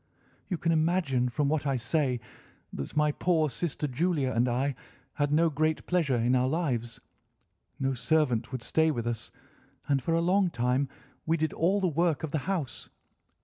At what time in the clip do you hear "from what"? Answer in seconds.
1.29-1.67